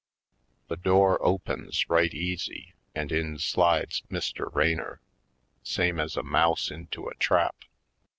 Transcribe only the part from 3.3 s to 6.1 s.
slides Mr. Raynor, same